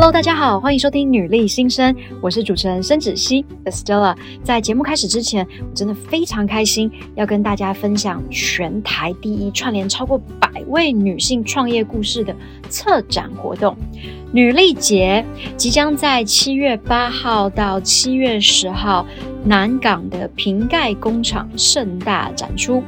[0.00, 1.92] Hello，大家好，欢迎收听女力新生，
[2.22, 4.16] 我是主持人申芷溪 Estella。
[4.44, 12.32] 在节目开始之前，我真的非常开心，要跟大家分享全台第一串联超过百位女性创业故事的
[12.70, 13.76] 策展活动——
[14.32, 15.24] 女力节，
[15.56, 19.06] 即将在七月八号到七月十号。
[19.44, 22.82] 南港的瓶盖工厂盛大展出，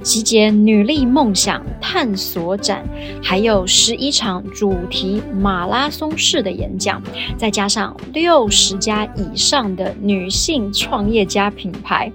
[0.00, 2.82] 集结女力梦想探索展，
[3.22, 7.02] 还有十一场主题马拉松式的演讲，
[7.36, 12.10] 再加上六十家以上的女性创业家品牌，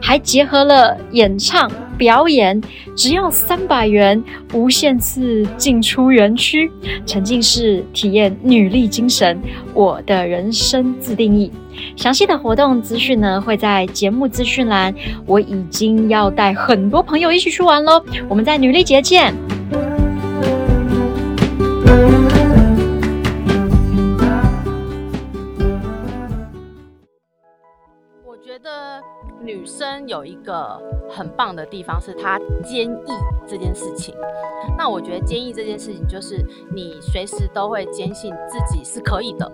[0.00, 1.70] 还结合了演唱
[2.02, 2.60] 表演，
[2.96, 4.20] 只要三百元，
[4.52, 6.68] 无限次进出园区，
[7.06, 9.40] 沉浸式体验女力精神，
[9.72, 11.52] 我的人生自定义。
[11.94, 14.92] 详细的活动资讯呢，会在节目资讯栏。
[15.26, 19.32] 我已经要带很多朋友一起去玩喽，我们在女力节见。
[28.26, 29.00] 我觉得
[29.44, 33.12] 女生有一个很棒的地方，是她坚毅
[33.46, 34.14] 这件事情。
[34.78, 39.50] 那我觉得坚毅这件事情，就是你随时都会坚信自己是可以的。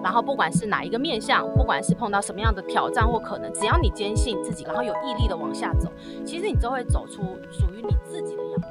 [0.00, 5.90] 然后不管是哪一个面向，不管是碰到什么样的挑战或可能，只要你坚信自己，然后有毅力的往下走，
[6.24, 8.68] 其实你就会走出属于你自己的样貌。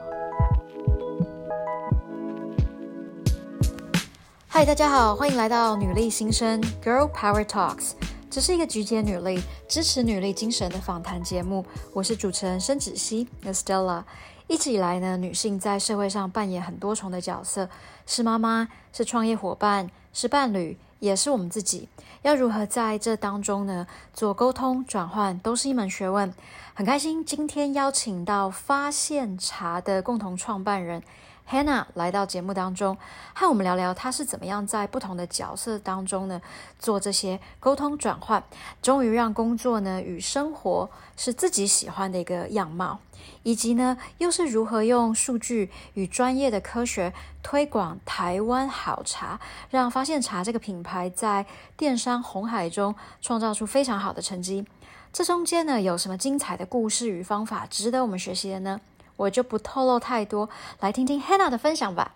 [4.48, 7.92] 嗨，大家好，欢迎来到女力新生 Girl Power Talks，
[8.38, 11.66] 这是一个集结女力、支持女力精神的访谈节目。
[11.92, 14.04] 我是主持人申芷熙 Estella。
[14.46, 17.68] 一直以来呢，女性在社会上扮演很多重的角色，
[18.06, 20.78] 是妈妈，是创业伙伴，是伴侣。
[21.00, 21.90] 也是我们自己
[22.22, 26.32] 要如何在这当中呢，做沟通转换，都是一门学问。
[26.76, 31.02] 很开心今天邀请到发现茶的共同创办人
[31.50, 32.98] Hannah 来到节目当中，
[33.34, 36.42] 和我们聊聊她是怎么样在不同的角色当中呢，
[36.77, 38.44] 做这些沟通转换，
[38.82, 42.99] 终于让工作呢与生活是自己喜欢的一个样貌。
[43.44, 49.39] 以及呢，又是如何用数据与专业的科学推广台湾好茶，
[49.70, 51.45] 让发现茶这个品牌在
[51.76, 54.66] 电商红海中创造出非常好的成绩？
[55.14, 58.82] 这中间呢，有什么精彩的故事与方法值得我们学习的呢？
[59.17, 62.16] 我就不透露太多，来听听 Hannah 的分享吧。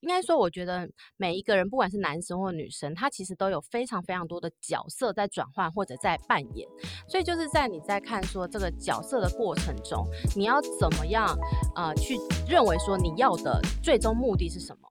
[0.00, 6.68] 应该说，我觉得每一个人，不管是男生或女生，他其实都有非常非常多的角色在转换或者在扮演。
[7.08, 10.06] 所以就是在你在看说这个角色的过程中，
[10.36, 11.36] 你要怎么样
[11.74, 12.16] 呃去
[12.46, 14.88] 认为说你要的最终目的是什么？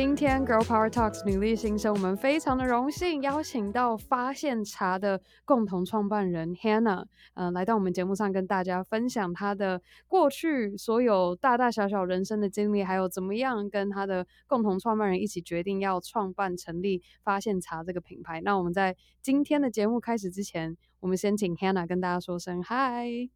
[0.00, 7.04] 今天 Girl Power Talks 女力新生，我们非常的荣幸邀请到发现茶的共同创办人 Hannah，
[7.34, 18.40] 呃，来到我们节目上跟大家分享她的过去所有大大小小人生的经历，还有怎么样跟她的共同创办人一起决定要创办成立发现茶这个品牌。
[18.42, 23.28] 那我们在今天的节目开始之前，我们先请 Hannah 跟大家说声嗨，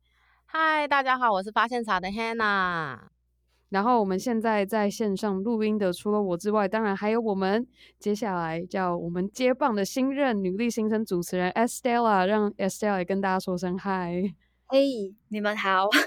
[0.46, 2.98] 嗨，大家好，我是发现茶的 Hannah。
[3.72, 7.66] 然后我们现在在线上录音的，除了我之外，当然还有我们
[7.98, 14.34] 接下来叫我们接棒的新任女力新生主持人 Estella，让 Estella 也跟大家说声嗨。
[14.66, 15.88] 嘿，你们好。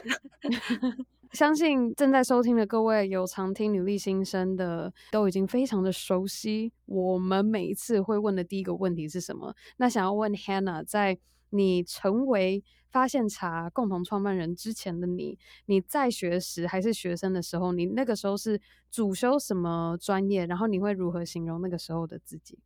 [1.33, 6.71] 相信正在收听的各位有常听女力新生的，都已经非常的熟悉。
[6.85, 9.53] 我们每一次会问的第一个问题是什么？
[9.77, 11.17] 那想要问 Hannah，在
[11.49, 20.45] 你成为发现茶共同创办人之前的你，你在学时还是学生的时候，你那个时候是主修什么专业？
[20.45, 22.59] 然后你会如何形容那个时候的自己？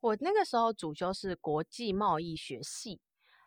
[0.00, 3.00] 我那个时候主修是国际贸易学系，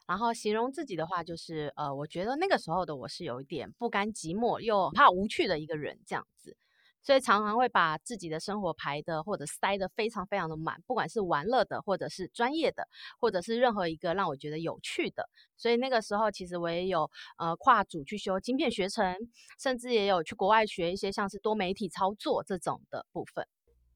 [0.07, 6.55] 然后形容自己的话就是，呃，我觉得那个时候的我是有一点不甘寂寞又怕无趣的一个人，这样子。
[7.05, 12.87] 所以常常会把自己的生活排的或者塞得非常非常的满，不管是玩乐的，或者是专业的，
[13.19, 15.29] 或者是任何一个让我觉得有趣的。
[15.55, 19.15] 所以那个时候其实我也有呃跨组去修晶片学程，
[19.59, 23.47] 甚至也有去国外学一些像是多媒体操作这种的部分。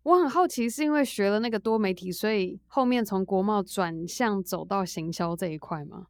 [0.03, 6.06] 我很好奇，是因为学了那个多媒体，所以后面从国贸转向走到行销这一块吗？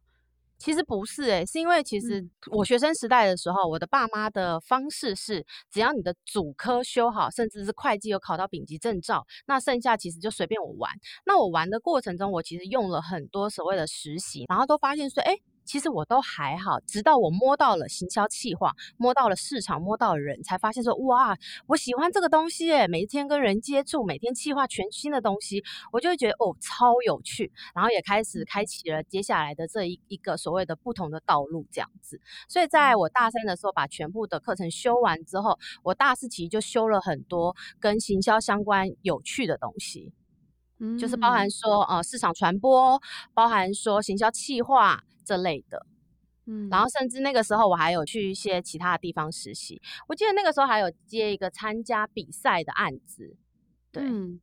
[0.60, 10.92] 其实不是诶、欸，是因为其实我学生时代的时候，我的爸妈的方式是，只要你的主科修好，甚至是会计有考到丙级证照，那剩下其实就随便我玩。
[11.24, 16.80] 那我玩的过程中，我其实用了很多所谓的实习，然后都发现说，诶其实我都还好。
[16.80, 21.38] 直到我摸到了行销企划，摸到了市场，摸到了人，才发现说哇，
[21.68, 25.62] 我喜欢这个东西诶，每天跟人接触，每天企划全新的东西，
[25.92, 27.52] 我就会觉得哦，超有趣。
[27.72, 32.20] 然后也开始开启了接下来的这一一个所谓的不同的道路这样子。
[32.48, 40.12] 所以在我大三的时候，把全部的课程修完之后，我大四其实就修了很多跟行销相关有趣的东西。
[40.80, 43.00] 嗯，就是包含说呃市场传播，
[43.34, 45.00] 包含说行销企划
[45.30, 45.86] 这类的，
[46.46, 53.36] 嗯，然后甚至那个时候我还有去一些其他的地方实习，我记得那个时候还有接一个参加比赛的案子，
[53.92, 54.40] 对，嗯，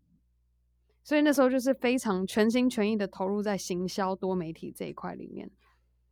[1.04, 5.51] 所以那时候就是非常全心全意的投入在行销多媒体这一块里面。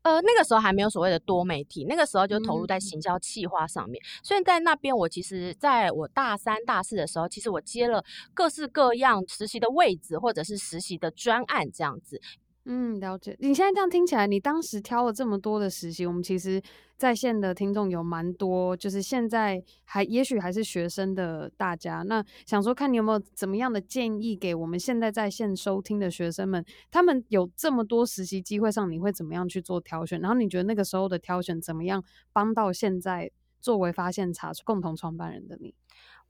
[0.01, 3.99] 呃，那个时候还没有所谓的多媒体，那个时候就投入在行销企划上面。
[4.03, 12.21] 嗯、所以在那边，我其实在我大三、大四的时候，其实我接了各式各样实习的位置，或者是实习的专案这样子。
[12.67, 13.35] 嗯，了解。
[13.39, 16.59] 你现在这样听起来，你当时挑了这么多的实习，我们其实
[16.97, 30.19] 在线的听众有蛮多，就是现在还也许还是学生的大家，那想说看你有没有怎么样的建议给我们现在在线收听的学生们，他们有这么多实习机会上，你会怎么样去做挑选？
[30.19, 32.03] 然后你觉得那个时候的挑选怎么样
[32.33, 33.29] 帮到现在
[33.61, 35.75] 作为发现茶共同创办人的你？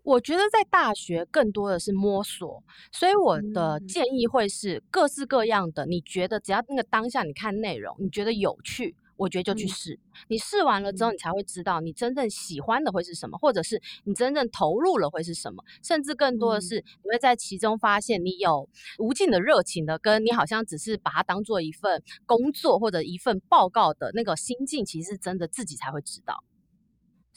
[0.06, 5.88] 我觉得在大学更多的是摸索，所以我的建议会是各式各样的。
[5.88, 10.00] 你觉得只要那个当下你看内容，你觉得有趣，我觉得就去试。
[10.28, 15.64] 你试完了之后，你才会知道你真正喜欢的会是什么，或者是你真正投入了会是什么。
[15.82, 18.70] 甚至更多的是，你会在其中发现你有
[19.00, 26.44] 无尽的热情的，跟你好像只是把它当做一份工作或者一份报告的那个心境，其实是真的自己才会知道。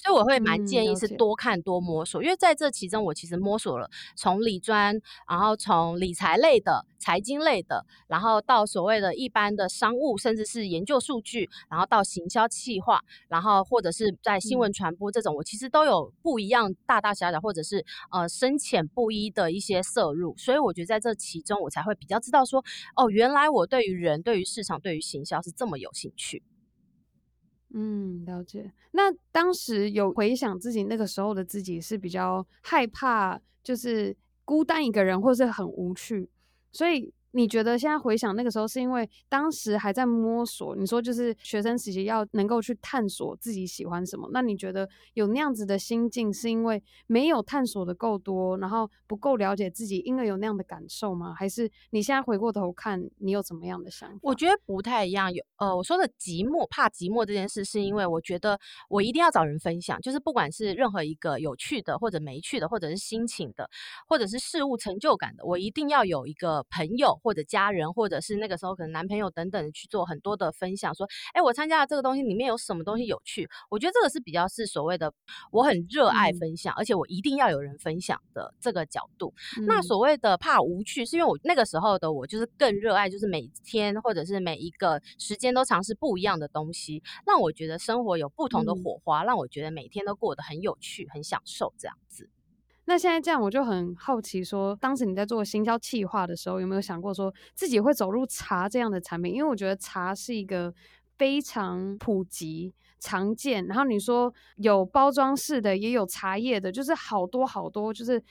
[0.01, 4.99] 所以我会蛮建议是多看多摸索，嗯，因为在这其中我其实摸索了从理专，
[5.29, 20.33] 然后从理财类的、财经类的，然后到所谓的一般的商务，甚至是研究数据，然后到行销企划，然后或者是在新闻传播这种，我其实都有不一样大大小小，或者是呃深浅不一的一些摄入。
[20.37, 26.41] 所以我觉得在这其中我才会比较知道说，哦，原来我对于人、对于市场、对于行销是这么有兴趣。
[27.75, 28.73] 嗯，了解。
[28.93, 36.29] 那当时有回想自己那个时候的自己是比较害怕，就是孤单一个人，或是很无趣，
[36.73, 37.13] 所以。
[37.33, 40.75] 你觉得现在回想那个时候，是因为当时还在摸索？
[40.77, 44.29] 你说就是学生时期要能够去探索自己喜欢什么？
[44.33, 51.35] 那你觉得有那样子的心境，是因为没有探索的够多，然后不够了解自己，因为有那样的感受吗？
[51.35, 54.19] 还是你现在回过头看，你有怎么样的想法？
[54.23, 55.33] 我觉得不太一样。
[55.33, 58.59] 有呃，我说的寂寞，怕寂寞这件事，是因为我觉得
[58.89, 63.69] 我一定要找人分享，就是不管是任何一个有趣的，或者没趣的，或者是心情的，
[64.07, 67.18] 或者是事物成就感的，我一定要有一个朋友。
[67.23, 73.49] 或者家人，或者是那个时候可能男朋友等等去做很多的分享，说，哎，我参加了这个东西，里面有什么东西有趣？
[73.71, 75.13] 我觉得这个是比较是所谓的
[75.51, 79.33] 我很热爱分享，嗯、而且我一定要有人分享的这个角度。
[79.59, 92.29] 嗯、那所谓的怕无趣，是因为我那个时候的我就是更热爱，就是每天或者是每一个时间都尝试不一样的东西，让我觉得生活有不同的火花，嗯、让我觉得每天都过得很有趣、很享受这样子。
[92.89, 99.35] 那现在这样，我就很好奇说，说当时你在做行销企划的时候，有没有想过说自己会走入茶这样的产品？
[99.35, 100.73] 因为我觉得茶是一个
[101.19, 108.23] 非常普及、常见，然后你说有包装式的，也有茶叶的，就是好多好多，就是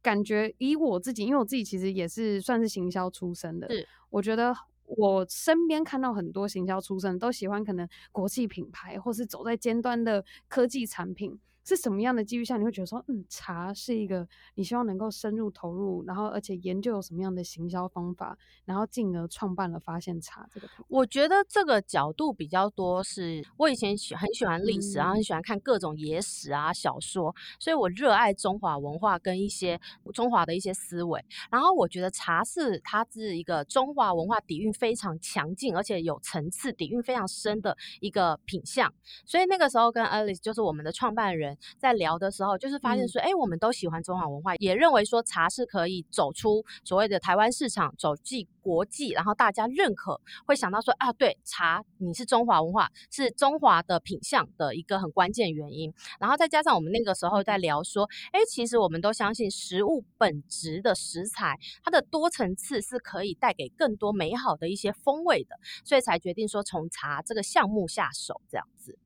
[0.00, 4.54] 感觉以我自己，因为我自己其实也是算是行销出身的，是我觉得
[4.86, 11.38] 我身边看到很多行销出身都喜欢可能国际品牌，或是走在尖端的科技产品。
[11.68, 20.66] 是什么样的机遇下你会觉得说，嗯，茶是一个你希望能够深入投入，然后而且研究有什么样的行销方法，然后进而创办了发现茶这个？
[20.88, 29.78] 我觉得这个角度比较多是，我以前喜很喜欢历史，然后很喜欢看各种野史啊小说，所以我热爱中华文化跟一些
[30.14, 31.22] 中华的一些思维。
[31.50, 38.90] 然后我觉得茶是它是一个中华文化底蕴非常强劲，而且有层次、底蕴非常深的一个品相。
[39.26, 41.57] 所以那个时候跟 Alice 就是我们的创办人。
[41.78, 55.92] 在聊的时候，就是发现说，哎、嗯，我们都喜欢中华文化，也认为说茶是可以走出所谓的台湾市场，走进国际，然后大家认可，会想到说，啊，对，茶你是中华文化，是中华的品相的一个很关键原因。
[56.20, 68.98] 然后再加上我们那个时候在聊说，哎，其实我们都相信食物本质的食材，它的多层次是可以带给更多美好的一些风味的，所以才决定说从茶这个项目下手这样子。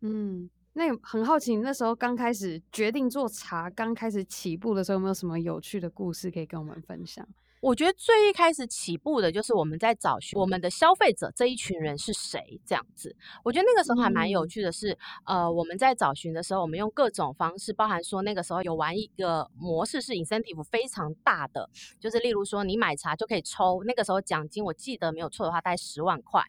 [0.00, 0.50] 嗯。
[0.78, 7.26] 那很好奇，你那时候刚开始决定做茶，刚开始起步的时候，有没有什么有趣的故事可以跟我们分享？
[7.66, 13.12] 我觉得最一开始起步的就是我们在找寻我们的消费者这一群人是谁这样子。
[13.42, 14.92] 我觉得那个时候还蛮有趣的是，
[15.24, 21.68] 嗯、呃，我们在找寻的时候，我们用各种方式，包含说那个时候有玩一个模式是 incentive 非常大的，
[21.98, 26.40] 就是例如说你买茶就可以抽，那个时候奖金我记得没有错的话大概十万块，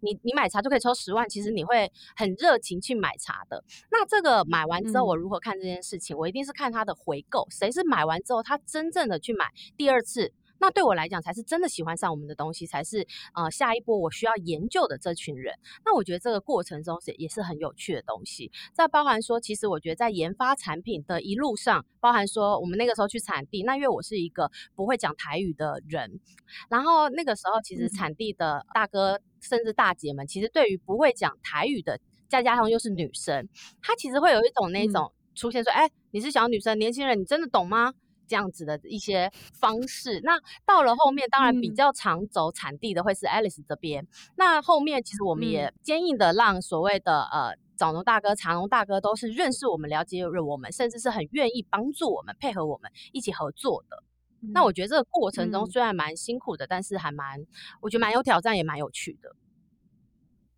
[0.00, 3.64] 你你买茶就可以抽十万，其实你会很热情去买茶的。
[3.90, 6.14] 那这个买完之后我如何看这件事情？
[6.14, 10.34] 嗯、我一定是看他的回购，谁是买完之后他真正的去买第二次。
[10.58, 15.54] 那对我来讲，才是真的喜欢上我们的东西，才是呃下一波我需要研究的这群人。
[15.84, 18.50] 那我觉得这个过程中是也是很有趣的东西。
[18.72, 26.20] 再包含说，其实我觉得在研发产品的一路上，包含说我们那个时候去产地，那因为我是一个不会讲台语的人，
[26.68, 33.48] 然后那个时候其实产地的大哥甚至大姐们，其实对于不会讲台语的，再加上又是女生，
[33.82, 37.92] 她其实会有一种那种出现说，哎、嗯，你是小女生，年轻人，你真的懂吗？
[38.26, 44.02] 这样子的一些方式，那到了后面，当然比较常走产地的会是 Alice 这边。
[44.04, 54.02] 嗯、那后面其实我们也坚硬的让所谓的呃早农大哥、茶农大哥都是认识我们、了解我们，甚至是很愿意帮助我们、配合我们一起合作的。
[54.42, 57.46] 嗯、那我觉得这个过程中虽然蛮辛苦的，嗯、但是还蛮
[57.80, 59.36] 我觉得蛮有挑战，也蛮有趣的。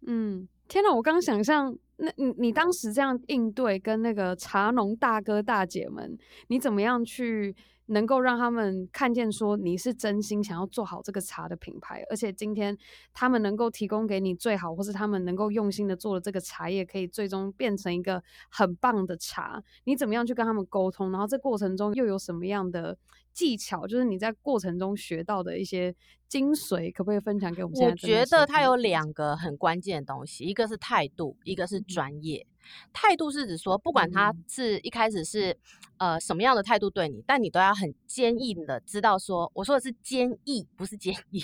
[0.06, 0.94] 嗯，天哪！
[0.94, 1.76] 我刚想象。
[1.98, 7.54] 那你你当时这样应对跟那个茶农大哥大姐们，你怎么样去
[7.86, 12.76] 能够让他们看见说你是真心想要做好这个茶的品牌，而且今天
[13.12, 21.10] 他们能够提供给你最好，或是他们能够用心的做的这个茶叶，可以最终变成一个很棒的茶，你怎么样去跟他们沟通？
[21.10, 22.96] 然后这过程中又有什么样的
[23.38, 23.86] 技巧？
[23.86, 25.94] 就是你在过程中学到的一些。
[26.28, 27.90] 精髓可不可以分享给我们现在？
[27.92, 32.46] 我觉得它有两个很关键的东西，一个是态度，一个是专业。
[32.92, 35.56] 态度是指说，不管他是一开始是
[35.96, 41.42] 呃什么样的态度对你，但你都要很坚毅的知道说，我说的是坚毅，不是坚毅，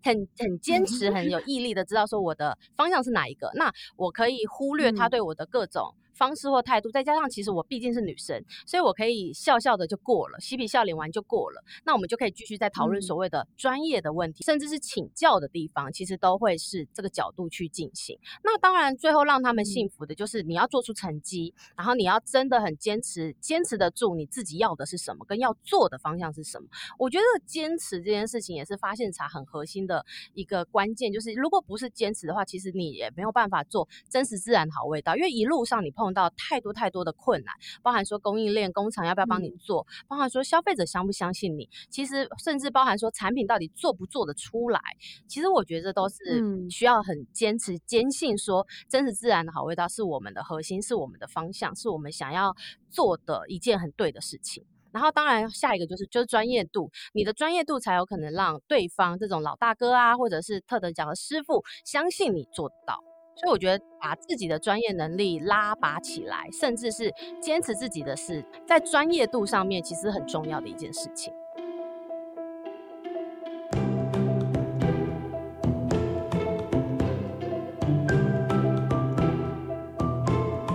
[0.00, 3.50] 很很坚持，很有毅力的知道说我的方向是哪一个。
[3.56, 5.92] 那我可以忽略他对我的各种。
[6.20, 11.64] 方式或态度，再加上其实我毕竟是女生，所以我可以笑笑的就过了，嬉皮笑脸完就过了。
[11.82, 18.18] 那我们就可以继续再讨论所谓的专业的问题，嗯、甚至是请教的地方，其实都会是这个角度去进行。
[18.44, 26.68] 那当然，最后让他们幸福的就是你要做出成绩，嗯、然后你要真的很坚持，坚持得住你自己要的是什么，跟要做的方向是什么。
[26.98, 36.09] 我觉得坚持这件事情也是发现茶很核心的一个关键，就是如果不是坚持的话，其实你也没有办法做真实自然好味道，因为一路上你碰。
[36.12, 44.80] 到太多太多的困难，包含说供应链、工厂要不要帮你做，嗯、包含说消费者相不相信你，其实甚至包含说产品到底做不做得出来，
[45.26, 52.54] 其实我觉得这都是需要很坚持、坚信说真实自然的好味道是我们的核心，是我们的方向，是我们想要
[52.90, 54.64] 做的一件很对的事情。
[54.92, 63.09] 然后当然下一个就是就是专业度，你的专业度才有可能让对方这种老大哥啊，或者是特等奖的师傅相信你做得到。
[63.36, 67.10] 所以我觉得把自己的专业能力拉拔起来，甚至是
[67.40, 71.32] 坚持自己的事，在专业度上面其实很重要的一件事情。
[80.58, 80.68] 嗯，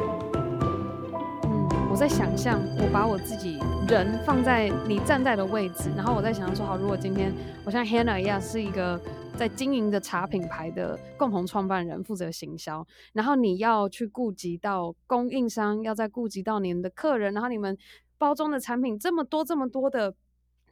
[1.91, 7.31] 我在想象，我把我自己人放在你站在的位置，然后我在想说，好，如果今天
[7.63, 8.99] 我像 Hannah 一样是一个。
[9.37, 17.77] 在经营的茶品牌的共同创办人负责行销，然后你要去顾及到供应商，要再顾及到你们的客人，然后你们
[18.17, 20.15] 包装的产品这么多这么多的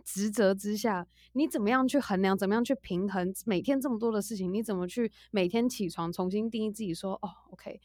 [0.06, 2.38] 职责之下，你怎么样去衡量？
[2.38, 4.54] 怎么样去平衡每天这么多的事情？
[4.54, 7.82] 你怎么去每天起床重新定义自己说，哦，OK，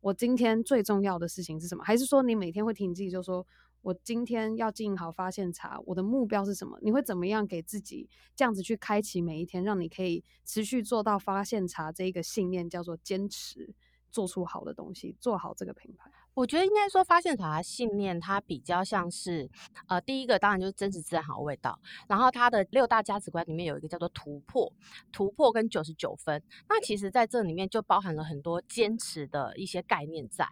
[0.00, 1.84] 我今天最重要的事情是什么？
[1.84, 3.46] 还是说你每天会听你自己就说？
[3.82, 6.76] 我今天要经营好发现茶，我的目标是什么？
[6.82, 13.72] 你会怎么样给自己这样子去开启每一天，让你可以持续做到发现茶这一个信念，叫做坚持
[14.10, 16.10] 做出好的东西，做好这个品牌。
[16.34, 19.48] 我觉得应该说发现茶的信念，它比较像是，
[19.86, 21.78] 呃，第一个当然就是真实自然好味道，
[22.08, 24.70] 然后它的六大价值观里面有一个叫做突破，
[25.10, 30.46] 突破跟九十九分，那其实在这里面就包含了很多坚持的一些概念在。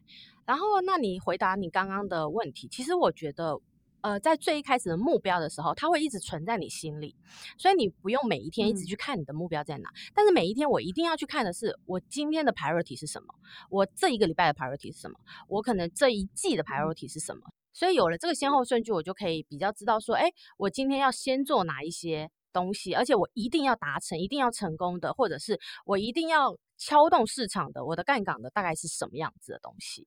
[0.46, 3.58] 然后，那你回答你刚刚的问题，其实我觉得，
[4.02, 7.16] 呃，在最一开始的目标的时候，它会一直存在你心里，
[7.56, 13.34] 所以你不用每一天一直去看你的目标在哪，嗯、但是每一天我一定要去看的是，我今天的 priority 是什么，
[13.70, 30.06] 我这一个礼拜的 priority 是什么，我可能这一季的 priority 是什么，所以有了这个先后顺序，我就可以比较知道说，哎，我今天要先做哪一些东西，而且我一定要达成，一定要成功的，或者是我一定要敲动市场的，我的杠杆的大概是什么样子的东西。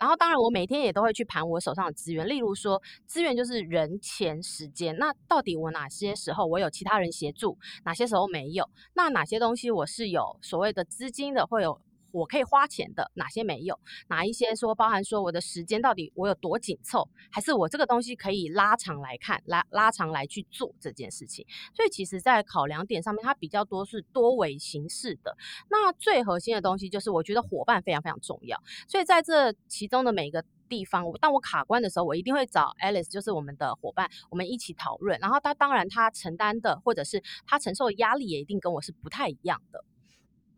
[0.00, 4.96] 然后当然我每天也都会去盘我手上的资源，例如说资源就是人、钱、时间。
[4.96, 8.68] 那到底我哪些时候我有其他人协助，哪些时候没有？
[8.94, 11.80] 那哪些东西我是有所谓的资金的，会有。
[12.12, 13.78] 我可以花钱的哪些没有？
[14.08, 21.46] 哪一些说包含说我的时间到底我有多紧凑，还是我这个东西可以拉长来看，拉拉长来去做这件事情？
[21.74, 25.36] 所以其实，在考量点上面，它比较多是多维形式的。
[25.68, 28.60] 那最核心的东西就是，我觉得伙伴非常非常重要。
[28.88, 35.18] 所以在这其中的每一个地方，当我卡关的时候，我一定会找 Alice，就是我们的伙伴，我们一起讨论。
[35.20, 39.84] 然后他当然他承担的或者是他承受的压力也一定跟我是不太一样的。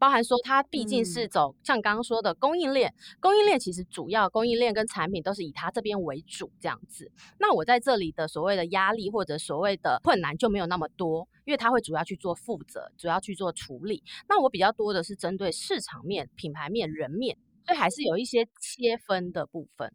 [0.03, 7.09] 包含说，它毕竟是走像刚刚说的供应链，供应链其实主要供应链跟产品都是以它这边为主这样子。
[7.39, 14.03] 那我在这里的所谓的压力或者所谓的困难就没有那么多，因为它会主要去做负责，主要去做处理。
[14.29, 19.93] 那我比较多的是针对市场面、品牌面、人面，所以还是有一些切分的部分。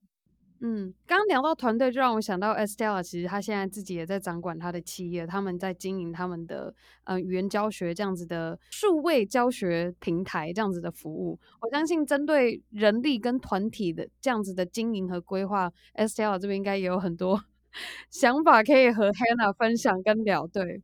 [0.59, 6.73] 嗯，刚聊到团队，就让我想到 Estella，其实他现在自己也在掌管他的企业，他们在经营他们的
[7.03, 11.39] 呃语言教学这样子的数位教学平台这样子的服务。
[11.61, 17.39] 我相信针对人力跟团体的这样子的经营和规划，Estella 这边应该也有很多
[18.09, 20.47] 想法可以和 Hannah 分享跟聊。
[20.47, 20.81] 对，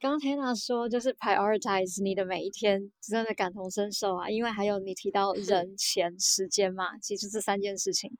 [0.00, 8.10] 刚刚 Hannah 说就是 prioritize 你的每一天，真的感同身受啊，因为还有你提到人、钱、时间嘛，其实这三件事情。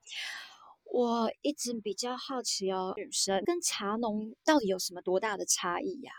[0.93, 6.13] 我一直比较好奇哦，女生跟茶农到底有什么多大的差异呀？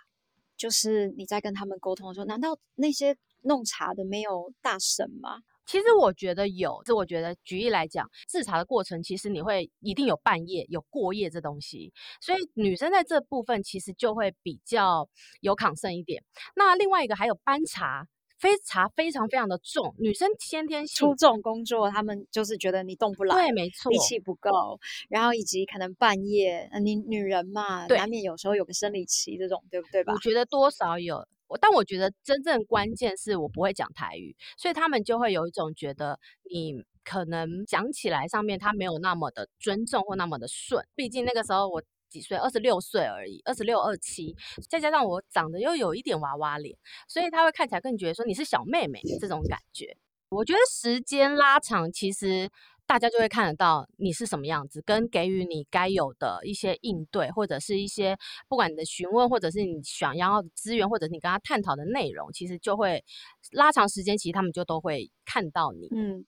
[0.55, 5.41] 就是你在跟他们沟通的时候，难道那些弄茶的没有大神吗？
[5.65, 15.07] 其实我觉得有，这我觉得举例来讲，制茶的过程其实你会一定有半夜有过夜这东西，所以女生在这部分其实就会比较
[15.41, 16.23] 有抗胜一点。
[16.55, 18.07] 那另外一个还有搬茶。
[18.41, 24.50] 非茶非常非常的重，女生天天出重工作，他们就是觉得你动不了，对，没错，力气不够，
[25.10, 30.13] 然后以及可能半夜，你女人嘛，难免有时候有个生理期这种，对不对吧？
[30.13, 31.24] 我觉得多少有，
[31.62, 36.19] 但我觉得真正关键是我不会讲台语，所以他们就会有一种觉得
[36.50, 41.83] 你可能讲起来上面他没有那么的尊重或那么的顺，毕竟那个时候我。
[42.12, 42.38] 几岁？
[42.38, 44.36] 二十六岁而已，二十六、二七，
[44.70, 49.97] 再加上我长得又有一点娃娃脸，所以他会看起来更觉得说你是小妹妹这种感觉。
[50.30, 52.50] 我觉得时间拉长，其实
[52.86, 63.04] 大家就会看得到你是什么样子，跟给予你该有的一些应对，或者是一些不管你的询问，或者是你想要的资源，或者是你跟他探讨的内容，其实就会
[63.52, 65.89] 拉长时间，其实他们就都会看到你。
[65.93, 66.26] 嗯，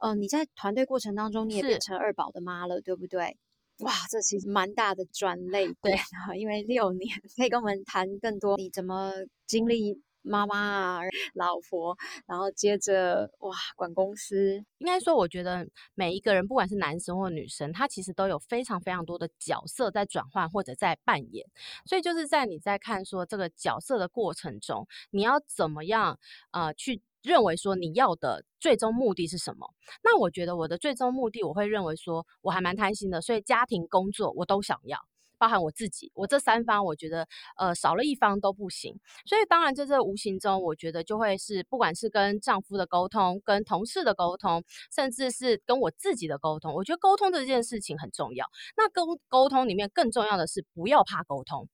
[0.00, 3.36] 呃，你在团队过程当中，你也变成二宝的妈了，对不对？
[3.80, 5.94] 哇，这其实蛮大的转类， 对，
[6.38, 9.12] 因为六年， 可以跟我们谈更多你怎么
[9.46, 11.00] 经历妈妈啊、
[11.34, 14.62] 老婆，然后接着哇管公司。
[14.78, 21.46] 应该说，我觉得每一个人，不管是男生或女生，他其实都有非常非常多的角色在转换或者在扮演。
[21.86, 26.18] 所以就是在你在看说这个角色的过程中，你要怎么样
[26.50, 27.00] 呃去。
[27.22, 29.68] 认为说你要的最终目的是什么？
[30.02, 34.98] 那我觉得我的最终目的，我会认为说我还蛮贪心的，所以家庭、工作我都想要，
[35.38, 38.98] 包含我自己，我这三方我觉得呃少了一方都不行。
[39.26, 44.62] 所以当然在这无形中，我觉得就会是不管是跟丈夫的沟通、跟同事的沟通，
[44.94, 48.46] 甚至是跟我自己的沟通，我觉得沟通这件事情很重要。
[48.76, 51.68] 那沟沟通里面更重要的是不要怕沟通。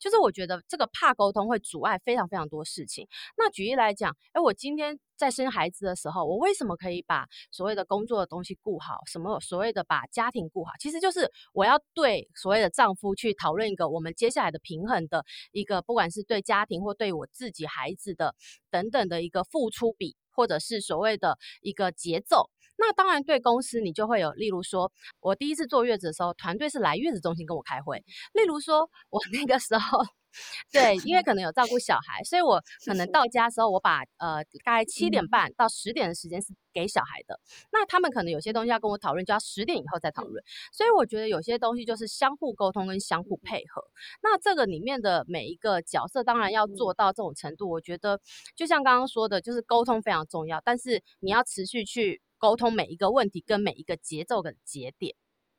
[0.00, 3.06] 就是我觉得这个怕沟通会阻碍非常非常多事情。
[3.36, 9.00] 那举例来讲，诶，我今天在生孩子的时候，我为什么可以把所谓的工作的东西顾好？
[9.06, 10.72] 什么所谓的把家庭顾好？
[10.80, 18.34] 其实就是我要对所谓的丈夫去讨论一个我们接下来的平衡的一个，不管是对家庭或对我自己孩子的
[18.70, 22.48] 等等的一个付出比，或者是所谓的一个节奏。
[22.80, 24.90] 那当然，对公司你就会有，例如说，
[25.20, 27.98] 我第一次坐月子的时候，团队是来月子中心跟我开会。
[28.32, 29.98] 例如说，我那个时候，
[30.72, 37.38] 对，因为可能有照顾小孩，所以我 可能到家的时候，我把呃大概七点半到十点的时间是给小孩的。
[37.70, 40.42] 那他们可能有些东西要跟我讨论，就要十点以后再讨论。
[40.72, 43.82] 所以我觉得有些东西就是相互沟通跟相互配合。
[44.22, 48.18] 那这个里面的每一个角色，当然要做到这种程度，我觉得
[48.56, 52.22] 就像刚刚说的，就是沟通非常重要，但是你要持续去。
[52.40, 55.14] 沟通每一个问题跟每一个节奏的节点，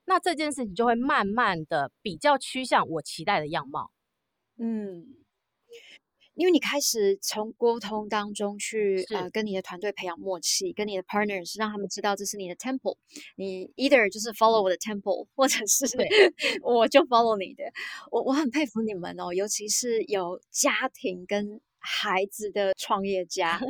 [0.06, 3.92] 那这件事情就会慢慢的比较趋向我期待的样貌。
[4.58, 5.16] 嗯，
[6.34, 12.98] 因为你开始从沟通当中去呃跟你的团队培养默契，跟你的 partners 让他们知道这是你的 temple，
[13.36, 15.86] 你 either 就是 follow 我的 temple，或者是
[16.64, 17.64] 我就 follow 你的。
[18.12, 23.62] 我我很佩服你们哦，尤其是有家庭跟孩子的创业家。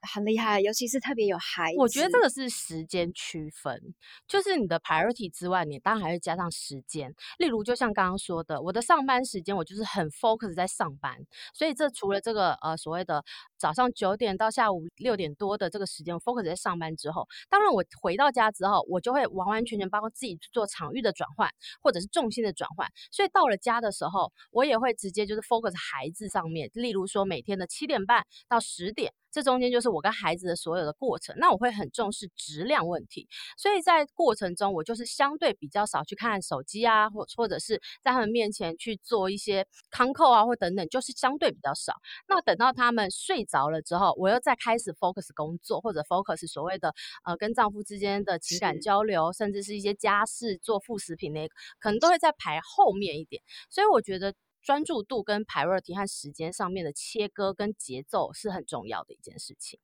[0.00, 1.78] 很厉害，尤其是特别有孩子。
[1.78, 3.94] 我觉得这个是时间区分，
[4.26, 7.12] 就是你的 priority 之外，你当然还会加上时间。
[7.38, 11.16] 例如，就像刚刚说的，我的上班时间我就是很 focus 在上班，
[11.52, 13.24] 所以这除了这个呃所谓的
[13.58, 21.50] 早上九点到下午六点多的这个时间 focus 在上班之后，当然我回到家之后，我就会完完全全包括自己去做场域的转换，
[21.82, 22.88] 或者是重心的转换。
[23.10, 29.12] 所以到了家的时候，我也会直接就是 focus 孩子上面，例如说每天的七点半到十点。
[29.30, 41.92] 这中间就是我跟孩子的所有的过程，那我会很重视质量问题，所以在过程中我就是相对比较少去看手机啊，或或者是在他们面前去做一些康扣啊，或等等，就是相对比较少。
[42.26, 53.42] 那等到他们睡着了之后，我又再开始 focus 工作，或者 focus 所谓的呃跟丈夫之间的情感交流，甚至是一些家事做副食品那个，可能都会在排后面一点。
[53.68, 54.34] 所以我觉得。
[54.60, 59.78] 专注度跟 priority 和时间上面的切割跟节奏是很重要的一件事情。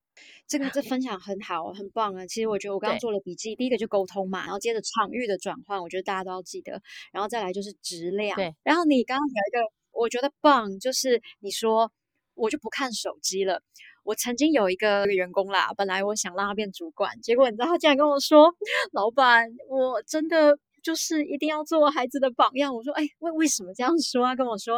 [0.46, 2.26] 这个这分享很好，很棒啊！
[2.26, 8.36] 其实我觉得我刚刚做了笔记，第一个就沟通嘛，然后接着场域的转换，我觉得大家都要记得，然后再来就是质量。
[8.36, 11.90] 对，然后你刚刚有一个我觉得棒，就是你说
[12.34, 13.62] 我就不看手机了。
[14.04, 18.54] 我曾经有一个员工啦，本来我想让他变主管，结果你知道他竟然跟我说
[18.92, 22.72] ：“老板，我真的。”就是一定要做孩子的榜样。
[22.74, 24.36] 我说，哎，为为什么这样说啊？
[24.36, 24.76] 跟我说，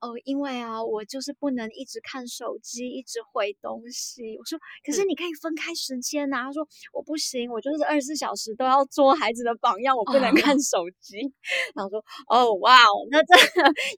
[0.00, 4.36] 哦，因为啊，我就是不能一直看手机，一直回东西。
[4.38, 6.44] 我说，可是你可以分开时间呐。
[6.44, 11.20] 他说，我不行，我就是二十四小时都要做孩子的榜样，我不能看手机。
[11.20, 11.30] 哦、
[11.76, 13.34] 然后说，哦，哇哦，那这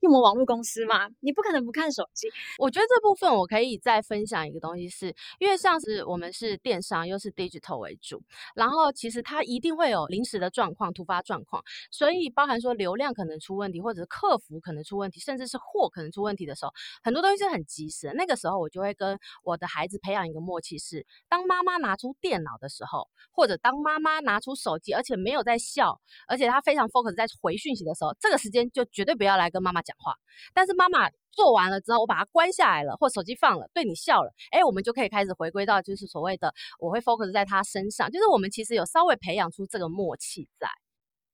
[0.01, 2.27] 因为我们网络公司嘛，你不可能不看手机。
[2.59, 8.21] 我觉得这部分我可以再分享一个东西是，是因为像是我们是电商，又是 digital 为主，
[8.55, 11.63] 然后其实它一定会有临时的状况、突发状况。
[11.91, 16.71] 所以包含说流量可能出问题，或者是客服可能出问题，甚至是货可能出问题的时候，
[17.03, 18.13] 很多东西是很及时的。
[18.13, 30.13] 那个时候我就会跟我的孩子培养一个默契是，当妈妈拿出电脑的时候，或者当妈妈拿出手机，而且没有在笑，而且他非常 focus 在回讯息的时候，这个时间就绝对不要来跟妈妈讲话。
[30.53, 40.67] 但是妈妈做完了之后，我把它关下来了，或手机放了，对你笑了，哎，我们就可以开始回归到就是所谓的我会 focus 在他身上，就是我们其实有稍微培养出这个默契在。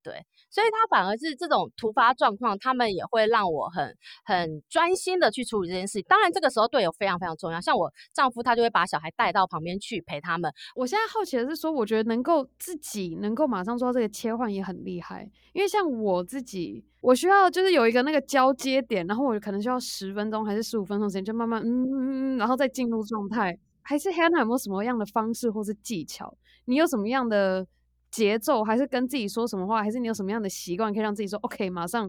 [0.02, 0.14] 对，
[0.50, 6.02] 所以他反而是这种突发状况，他们也会让我很很专心的去处理这件事。
[6.02, 7.60] 当然，这个时候队友非常非常重要。
[7.60, 10.52] 像我丈夫，他就会把小孩带到旁边去陪他们。
[10.74, 15.30] 我现在好奇的是说，我觉得能够自己能够马上做到这个切换也很厉害。
[15.52, 23.56] 因为像我自己，我需要就是有一个那个交接点，然后我可能需要十分钟还是十五分钟时间，就慢慢嗯嗯嗯，然后再进入状态。
[23.82, 26.36] 还是 Hannah 有没有什么样的方式或是技巧？
[26.64, 27.64] 你有什么样的？
[28.12, 32.08] 节奏，还是跟自己说什么话，还是你有什么样的习惯可以让自己说 OK，马上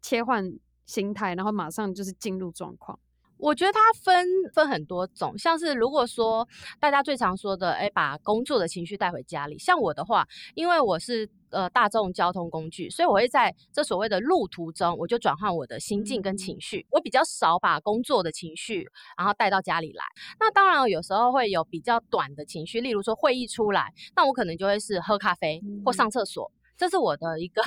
[0.00, 0.52] 切换
[0.86, 2.98] 心态，然后马上就是进入状况。
[3.42, 4.24] 我觉得它分
[4.54, 6.46] 分很多种，像是如果说
[6.78, 9.58] 大家最常说的，哎，把工作的情绪带回家里。
[9.58, 10.24] 像我的话，
[10.54, 16.86] 因为我是呃大众交通工具，所以我会在这所谓的路途中，我就转换我的心境跟情绪。
[16.88, 18.86] 我比较少把工作的情绪
[19.18, 20.04] 然后带到家里来。
[20.38, 27.60] 那当然有时候会有比较短的情绪，例如说会议出来，那我可能就会是喝咖啡或上厕所，这是我的一个。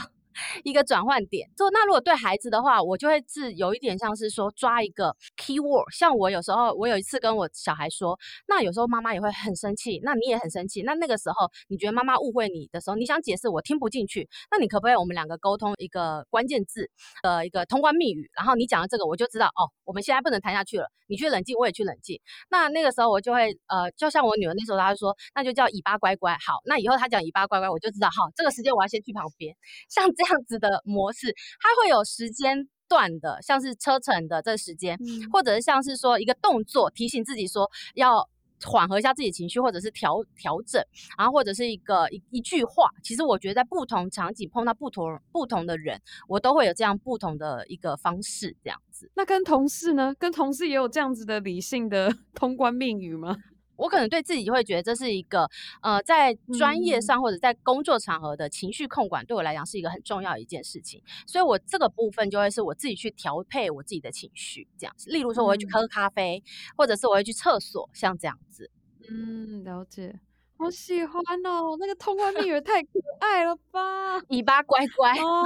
[0.64, 8.18] 一个转换点，就那如果对孩子的话，我就会是有一点像是说抓一个 key word，像我有时候，我有一次跟我小孩说，
[8.48, 16.90] 那有时候妈妈也会很生气，那你也很生气，那那个时候你觉得妈妈误会你的时候，你想解释我听不进去，那你可不可以我们两个沟通一个关键字，
[17.24, 22.20] 呃，一个通关密语，然后你讲的这个我就知道哦，我们现在不能谈下去了，你去冷静，我也去冷静。
[22.50, 29.56] 那那个时候我就会呃，就像我女儿那时候，她就说，那就叫尾巴乖乖，好，那以后她讲尾巴乖乖，我就知道，好，这个时间我要先去旁边，
[29.90, 30.36] 像这样。
[30.36, 38.28] 这样子的模式，它会有时间段的，像是车程的这个时间，嗯、或者是像是说一个动作提醒自己说要
[38.64, 40.84] 缓和一下自己情绪，或者是调调整，
[41.18, 42.90] 然后或者是一个一一句话。
[43.04, 49.10] 其实我觉得在不同场景碰到不同不同的人，我都会有这样不同的一个方式，这样子。
[49.16, 50.14] 那跟同事呢？
[50.18, 53.38] 跟同事也有这样子的理性的 通关命语吗？
[53.78, 55.50] 我可能对自己会觉得这是一个，
[55.82, 61.02] 呃，在专业上或者在工作场合的情绪控管，对我来讲是一个很重要的一件事情。
[61.28, 65.10] 所以我这个部分就会是我自己去调配我自己的情绪，这样子。
[65.10, 68.70] 例如说，我会去喝咖啡，嗯、或者是我会去厕所，像这样子。
[69.10, 70.20] 嗯，了解。
[70.58, 74.18] 好喜欢哦，那个通关密语太可爱了吧！
[74.30, 75.44] 尾巴乖乖哦，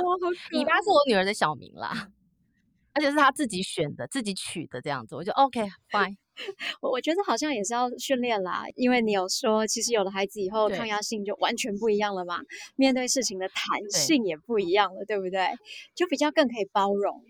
[0.54, 2.10] 尾巴是我女儿的小名啦，
[2.94, 6.16] 而且是她自己选的、自己取的这样子，我就 OK fine。
[6.82, 12.40] 我我觉得好像也是要训练啦，因为你有说，其实有了孩子以后，抗压性就完全不一样了嘛，
[12.76, 15.48] 面对事情的弹性也不一样了，对，对不对？
[15.96, 17.22] 就比较更可以包容。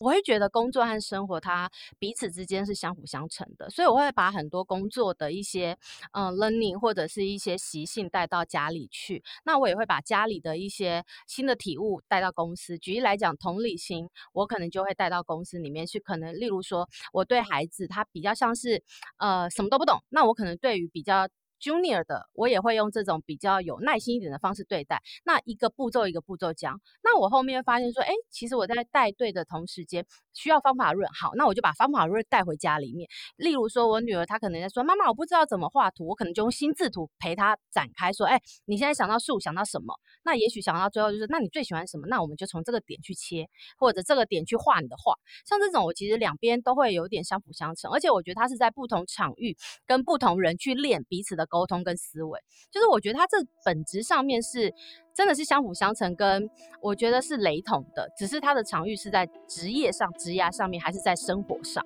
[0.00, 5.76] 我会觉得工作和生活它彼此之间是相辅相成的，所以我会把很多工作的一些
[6.12, 9.22] 嗯 learning 或者是一些习性带到家里去。
[9.44, 12.78] 那我也会把家里的一些新的体悟带到公司。
[12.78, 15.98] 举例来讲，同理心，我可能就会带到公司里面去。
[16.00, 18.82] 可能例如说，我对孩子他比较像是
[19.18, 21.28] 呃什么都不懂，那我可能对于比较。
[21.60, 25.02] Junior 的，我也会用这种比较有耐心一点的方式对待。
[25.24, 26.80] 那一个步骤一个步骤讲。
[27.02, 31.08] 那我后面发现说，哎，其实我在带队的同时间需要方法论。
[31.12, 33.08] 好，那我就把方法论带回家里面。
[33.36, 39.94] 例如说，我女儿她可能在说，妈妈，我不知道怎么画图，我可能就用心智图陪她展开说，哎，你现在想到树，想到什么？
[40.24, 42.06] 那也许想到最后就是，那你最喜欢什么？
[42.08, 45.14] 那我们就从这个点去切，或者这个点去画你的画。
[45.46, 54.72] 像这种，我其实两边都会有点相辅相成，而且我觉得它是在不同场域跟不同人去练彼此的沟通跟思维，就是我觉得它这本质上面是
[55.14, 56.48] 真的是相辅相成，跟
[56.80, 61.84] 我觉得是雷同的，只是它的场域是在职业上、职涯上面，还是在生活上。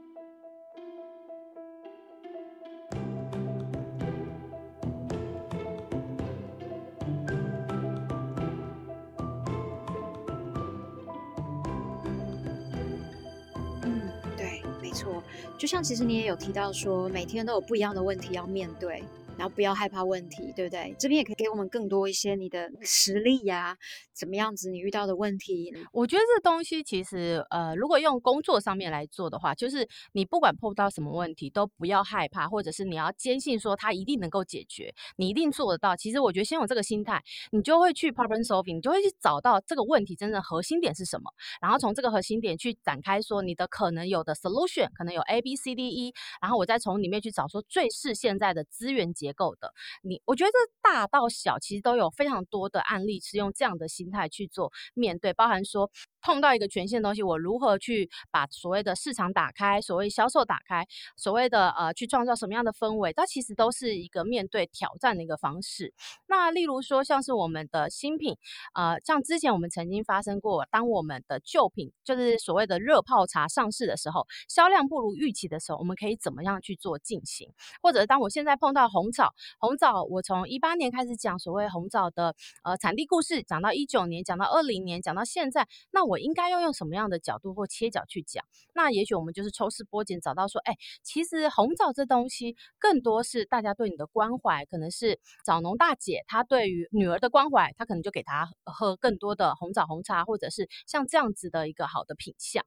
[13.82, 15.22] 嗯，对，没错。
[15.56, 19.04] 就像其实你也有提到说，每天都有不一样的问题要面对。
[19.40, 20.94] 然后不要害怕问题，对不对？
[20.98, 23.74] 这边也可以给我们更多一些你的实力呀，
[24.12, 25.72] 怎么样子你遇到的问题？
[25.92, 35.96] 我觉得这东西其实，呃，如果用工作上面来做的话，就是你不管碰到什么问题，都不要害怕，或者是你要坚信说它一定能够解决，你一定做得到。
[35.96, 37.22] 其实我觉得先有这个心态，
[37.52, 50.50] 你就会去 problem solving，你就会去找到这个问题真正核心点是什么，然后从这个核心点去展开说你的可能有的 solution，可能有 A B C D E，然后我再从里面去找说最适现在的资源结结构的，你我觉得
[50.82, 55.90] 大到小其实都有非常多的案例是用这样的心态去做面对，包含说。
[56.22, 63.12] 碰到一个全新的东西，我如何去把所谓的市场打开，所谓销售打开，所谓的呃去创造什么样的氛围？
[63.12, 65.92] 它其实都是一个面对挑战的一个方式。
[66.26, 68.36] 那例如说，像是我们的新品，
[68.74, 77.48] 呃，像之前我们曾经发生过，当我们的旧品就是所谓的热泡茶上市的时候，销量不如预期的时候，我们可以怎么样去做进行？
[77.82, 88.44] 或者当我现在碰到红枣，红枣我从一八年开始讲所谓红枣的呃产地故事，讲到一九年，讲到二零年，讲到现在，那我应该要用什么样的角度或切角去讲？
[88.74, 102.64] 那也许我们就是抽丝剥茧，找到说，哎，其实红枣这东西更多是大家对你的关怀，可能是枣农大姐她对于女儿的关怀，她可能就给她喝更多的红枣红茶，或者是像这样子的一个好的品相。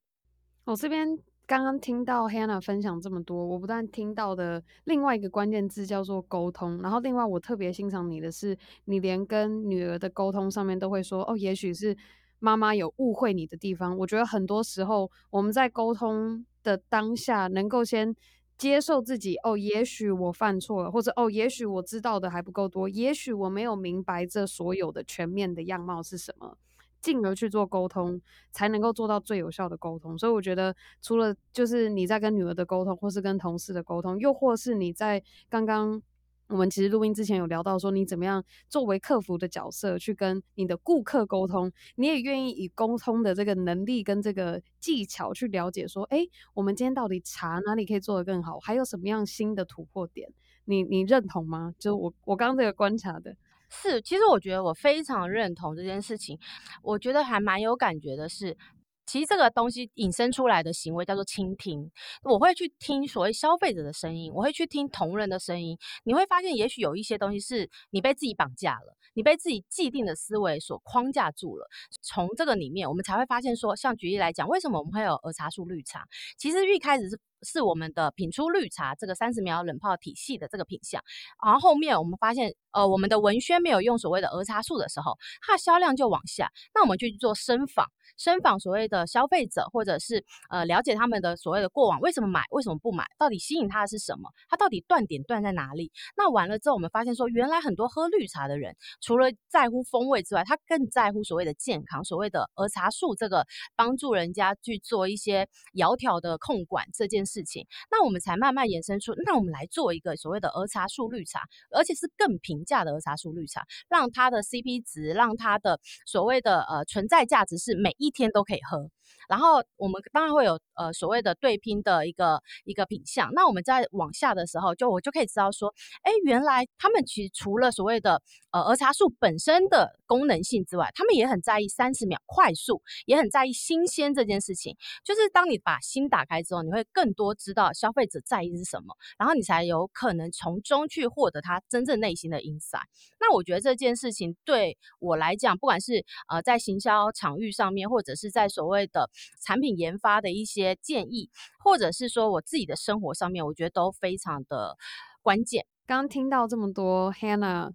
[0.64, 11.98] 我这边刚刚听到 Hannah 分享这么多，我不但听到的另外一个关键字叫做沟通，然后另外我特别欣赏你的是，你连跟女儿的沟通上面都会说，哦，也许是。
[12.44, 18.14] 妈妈有误会你的地方，我觉得很多时候我们在沟通的当下，能够先
[18.58, 26.58] 接受自己哦，也许我犯错了，或者哦，也许我知道的还不够多，也许我没有明白这所有的全面的样貌是什么，
[27.00, 28.20] 进而去做沟通，
[28.52, 30.18] 才能够做到最有效的沟通。
[30.18, 36.02] 所以我觉得，除了就是你在跟女儿的沟通，或是跟同事的沟通，又或是你在刚刚。
[36.48, 46.20] 我们其实录音之前有聊到说，你怎么样作为客服的角色去跟你的顾客沟通，你也愿意以沟通的这个能力跟这个技巧去了解说，哎，
[46.54, 50.30] 我们今天到底查哪里可以做得更好，还有什么样新的突破点？
[50.66, 51.74] 你你认同吗？
[51.80, 53.36] 就我我刚刚这个观察的，
[53.70, 56.38] 是，其实我觉得我非常认同这件事情，
[56.82, 58.58] 我觉得还蛮有感觉的是。
[59.06, 61.92] 其实这个东西引申出来的行为叫做倾听。
[62.24, 65.78] 我会去听所谓消费者的声音，我会去听同人的声音。
[66.04, 71.68] 你会发现，也许有一些东西是你被自己绑架了，你被自己既定的思维所框架住了。
[72.02, 76.06] 从这个里面，我们才会发现说，像举例来讲，为什么我们会有儿茶树绿茶？
[76.38, 77.20] 其实一开始是。
[77.44, 81.02] 是我们的品出绿茶这个三十秒冷泡体系的这个品项，
[81.44, 86.52] 然后后面我们发现，呃，我们的文宣没有用所谓的儿茶素的时候，它的销量就往下。
[86.74, 87.86] 那我们就去做深访，
[88.18, 95.92] 深访所谓的消费者，或者是呃了解他们的所谓的过往，为什么买，为什么不买，到底吸引他的是什么，他到底断点断在哪里？
[96.16, 107.33] 那完了之后，我们发现说，原来很多喝绿茶的人，除了在乎风味之外，他更在乎所谓的健康，所谓的儿茶素这个帮助人家去做一些窈窕的控管这件事。
[107.34, 111.42] 事情，那我们才慢慢延伸出，那我们来做一个所谓的儿茶树绿茶，
[111.72, 118.90] 而且是更平价的儿茶树绿茶，让它的 CP 值，让它的所谓的呃存在价值是每一天都可以喝。
[119.28, 123.32] 然后我们当然会有呃所谓的对拼的一个一个品相。
[123.34, 125.74] 那我们在往下的时候，就我就可以知道说，
[126.04, 128.22] 哎，原来他们其实除了所谓的
[128.52, 134.76] 呃儿茶素本身的功能性之外，他们也很在意三十秒快速，也很在意新鲜这件事情。
[135.04, 142.84] 就是当你把心打开之后，你会更多知道消费者在意是什么，然后你才有可能从中去获得他真正内心的 insight。
[143.20, 149.03] 那我觉得这件事情对我来讲，不管是呃在行销场域上面，或者是在所谓的
[149.42, 154.78] 产品研发的一些建议，或者是说我自己的生活上面，我觉得都非常的
[155.22, 155.66] 关键。
[155.86, 157.72] 刚听到这么多，Hannah。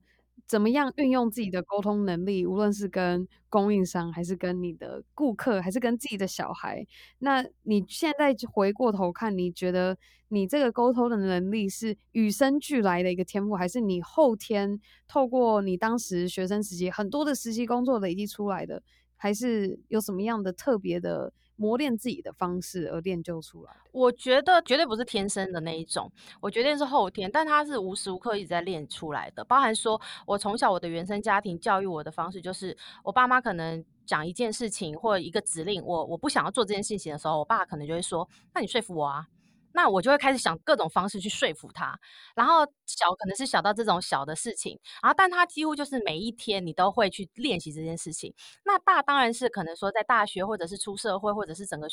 [0.47, 6.87] 怎么样运用自己的沟通能力，无论是跟供应商，还是跟你的顾客，还是跟自己的小孩？
[7.19, 18.83] 那你现在回过头看，你觉得你这个沟通的能力是与生俱来的一个天赋，还是你后天透过你当时学生时期很多的实习工作累积出来的？
[19.19, 21.31] 还是有什么样的特别的？
[21.61, 26.09] 磨练自己的方式而练就出来，我觉得绝对不是天生的那一种，
[26.41, 29.45] 我觉得是后天，但它是无时无刻一直在练出来的。
[29.45, 39.27] 包含说我从小我的原生家庭教育我的方式，就是我爸妈可能讲一件事情或一个指令，我我不想要做这件事情的时候，我爸可能就会说：“那你说服我啊。”
[39.79, 41.97] 那我就会开始想各种方式去说服他，
[42.35, 48.35] 然后小可能是小到这种小的事情，然后但他几乎就是每一天你都会去练习这件事情。
[48.65, 51.87] 那大当然是可能说在大学或者是出社会或者是整个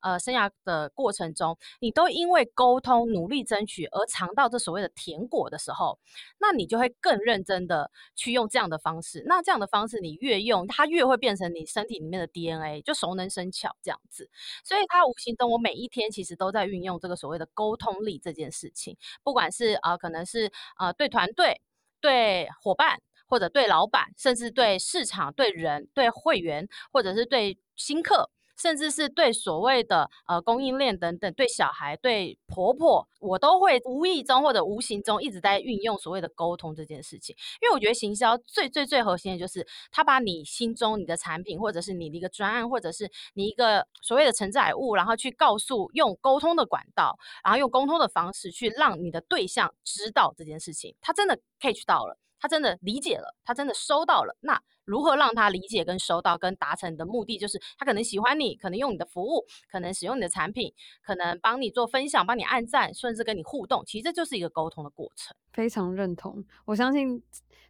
[0.00, 5.98] 呃生涯的过程中，你都因为沟通努力争取而尝到这所谓的甜果的时候，
[6.40, 9.22] 那你就会更认真的去用这样的方式。
[9.26, 14.28] 那这样的方式你越用，它越会变成你身体里面的 DNA，就熟能生巧这样子。
[14.64, 17.18] 所以它无形中我每一天其实都在运用这个。
[17.18, 21.60] 所所谓的沟通力这件事情，不管是、呃，可能是、呃，对团队、
[22.00, 28.30] 对伙伴，或者对老板，甚至对市场、对人、对会员，或者是对新客。
[28.58, 37.34] 甚至是对所谓的呃供应链等等，对小孩、对婆婆，我都会无意中或者无形中一直在运用所谓的沟通这件事情。
[37.62, 54.60] 因为我觉得行销最最最核心的就是，他把你心中你的产品，或者是你的一个专案，或者是你一个所谓的承载物，然后去告诉用沟通的管道，然后用沟通的方式去让你的对象知道这件事情，他真的 catch 到了，他真的理解了，他真的收到了，那。
[54.88, 60.72] 如何让他理解跟收到跟达成的目的，就是他可能喜欢你，可能用你的服务，可能使用你的产品，
[61.02, 63.84] 可能帮你做分享，帮你按赞，甚至跟你互动。
[63.86, 65.36] 其实这就是一个沟通的过程。
[65.52, 66.42] 非常认同。
[66.64, 67.22] 我相信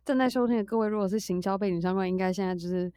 [0.05, 2.93] 正在收听的各位，如果是行销背景相关，应该现在就是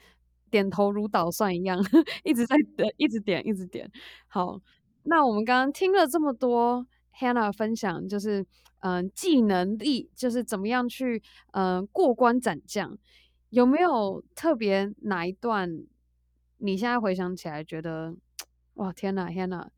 [0.52, 1.80] 点头如捣蒜一样，
[2.24, 3.92] 一直在点，一直点，一直点。
[4.28, 4.60] 好，
[5.04, 6.86] 那我们刚刚听了这么多
[7.18, 8.46] Hannah 分享，就是
[8.80, 11.22] 嗯、技能力，就是怎么样去
[11.54, 12.98] 嗯、呃，过关斩将。
[13.52, 15.84] 有没有特别哪一段，
[16.58, 18.16] 你现在回想起来觉得，
[18.76, 19.70] 哇，天哪，天哪，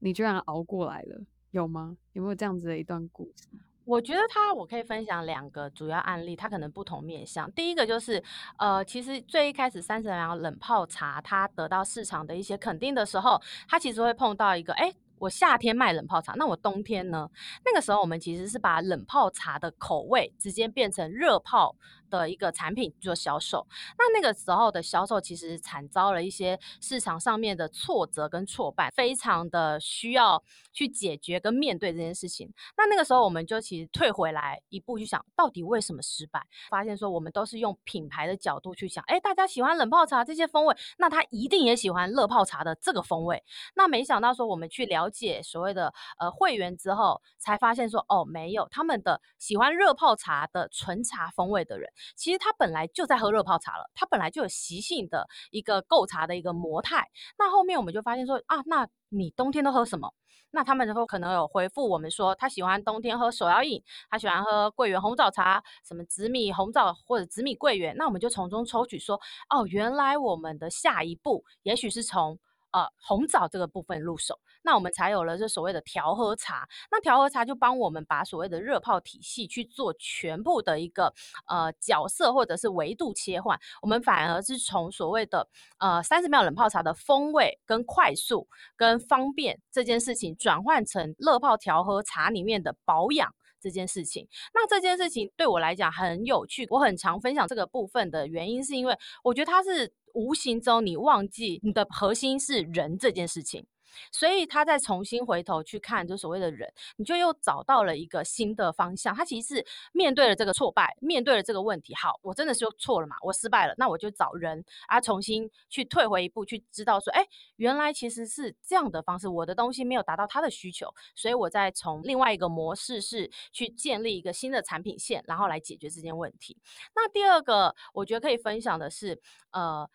[0.00, 1.20] 你居然熬过来了，
[1.52, 1.96] 有吗？
[2.14, 3.46] 有没有这样子的一段故事？
[3.84, 7.50] 我觉得他，我可以分享两个主要案例，它可能不同面向。
[7.52, 8.20] 第一个就是，
[8.58, 14.92] 呃，其实最一开始三十秒冷泡茶，它得到市场的一些肯定的时候，它其实会碰到一个，哎。
[15.20, 17.28] 我夏天卖冷泡茶，那我冬天呢？
[17.64, 21.74] 那个时候我们其实是把冷泡茶的口味直接变成热泡
[22.10, 23.66] 的一个产品做销售。
[23.98, 30.42] 那那个时候的销售其实惨遭了一些市场上面的挫折跟挫败，非常的需要
[30.72, 32.52] 去解决跟面对这件事情。
[32.76, 36.42] 那那个时候我们就其实退回来一步去想，到底为什么失败？
[36.70, 43.42] 发现说我们都是用品牌的角度去想，哎，大家喜欢冷泡茶这些风味，那他一定也喜欢热泡茶的这个风味。
[43.74, 57.08] 那没想到说我们去了解所谓的呃会员之后，才发现说哦，没有，他们的喜欢热泡茶的纯茶风味的人，其实他本来就在喝热泡茶了，他本来就有习性的一个购茶的一个模态。
[57.38, 60.12] 那后面我们就发现说啊，那你冬天都喝什么？
[60.50, 67.94] 那他们就可能有回复我们说，他喜欢冬天喝手摇饮，他喜欢喝桂圆红枣茶，什么紫米红枣或者紫米桂圆。
[67.96, 72.38] 那我们就从中抽取说，哦，原来我们的下一步也许是从。
[72.70, 76.68] 呃，红枣这个部分入手，那我们才有了这所谓的调和茶。
[76.90, 81.12] 那调和茶就帮我们把所谓的热泡体系去做全部的一个
[81.46, 94.26] 呃角色或者是维度切换，我们反而是从所谓的呃三十秒冷泡茶的风味跟快速跟方便这件事情，转换成热泡调和茶里面的保养这件事情。
[94.54, 99.92] 那这件事情对我来讲很有趣，我很常分享这个部分的原因，是因为我觉得它是。
[100.14, 103.64] 无形中，你忘记你的核心是人这件事情。
[104.12, 109.14] 所以他再重新回头去看，就所谓的人，你就又找到了一个新的方向。
[109.14, 113.16] 他其实是面对了这个挫败，面对了这个问题，好，我真的是错了嘛？
[113.22, 126.56] 我失败了，那我就找人啊，重新去退回一步，去知道说，哎，原来其实是这样的方式，我的东西没有达到他的需求，所以我再从另外一个模式是去建立一个新的产品线，然后来解决这件问题。
[126.94, 129.88] 那第二个，我觉得可以分享的是，呃。